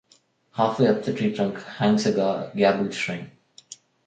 [0.53, 3.29] Halfway up the tree trunk, hangs a gabled shrine.